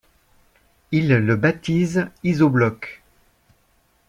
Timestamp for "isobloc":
2.23-3.03